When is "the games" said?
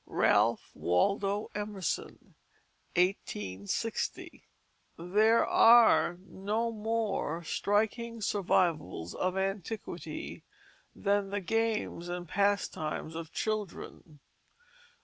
11.29-12.09